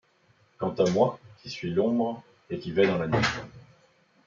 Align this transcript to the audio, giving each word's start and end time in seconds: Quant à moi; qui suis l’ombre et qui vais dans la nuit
Quant 0.57 0.73
à 0.73 0.89
moi; 0.89 1.19
qui 1.43 1.51
suis 1.51 1.69
l’ombre 1.69 2.23
et 2.49 2.57
qui 2.57 2.71
vais 2.71 2.87
dans 2.87 2.97
la 2.97 3.05
nuit 3.05 3.23